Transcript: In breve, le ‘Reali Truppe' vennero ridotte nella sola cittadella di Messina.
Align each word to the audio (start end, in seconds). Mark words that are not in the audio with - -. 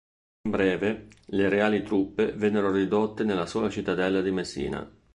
In 0.45 0.49
breve, 0.49 1.09
le 1.27 1.47
‘Reali 1.47 1.83
Truppe' 1.83 2.33
vennero 2.33 2.71
ridotte 2.71 3.23
nella 3.23 3.45
sola 3.45 3.69
cittadella 3.69 4.21
di 4.21 4.31
Messina. 4.31 4.91